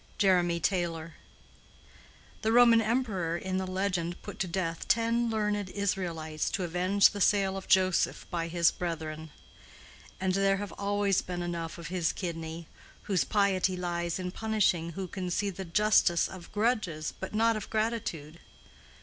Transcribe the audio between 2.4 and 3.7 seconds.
The Roman Emperor in the